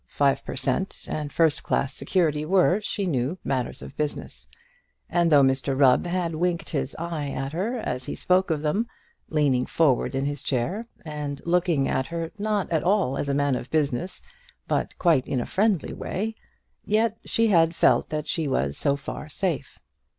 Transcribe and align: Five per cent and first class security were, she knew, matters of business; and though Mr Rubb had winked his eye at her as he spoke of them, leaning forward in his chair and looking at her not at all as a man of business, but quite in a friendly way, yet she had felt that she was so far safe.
Five 0.07 0.43
per 0.43 0.55
cent 0.55 1.05
and 1.07 1.31
first 1.31 1.61
class 1.61 1.93
security 1.93 2.43
were, 2.43 2.81
she 2.81 3.05
knew, 3.05 3.37
matters 3.43 3.83
of 3.83 3.95
business; 3.95 4.47
and 5.11 5.31
though 5.31 5.43
Mr 5.43 5.79
Rubb 5.79 6.07
had 6.07 6.33
winked 6.33 6.69
his 6.71 6.95
eye 6.95 7.29
at 7.29 7.53
her 7.53 7.77
as 7.77 8.05
he 8.05 8.15
spoke 8.15 8.49
of 8.49 8.63
them, 8.63 8.87
leaning 9.29 9.67
forward 9.67 10.15
in 10.15 10.25
his 10.25 10.41
chair 10.41 10.87
and 11.05 11.39
looking 11.45 11.87
at 11.87 12.07
her 12.07 12.31
not 12.39 12.67
at 12.71 12.81
all 12.83 13.15
as 13.15 13.29
a 13.29 13.35
man 13.35 13.53
of 13.55 13.69
business, 13.69 14.23
but 14.67 14.97
quite 14.97 15.27
in 15.27 15.39
a 15.39 15.45
friendly 15.45 15.93
way, 15.93 16.33
yet 16.83 17.19
she 17.23 17.49
had 17.49 17.75
felt 17.75 18.09
that 18.09 18.27
she 18.27 18.47
was 18.47 18.75
so 18.79 18.95
far 18.95 19.29
safe. 19.29 19.77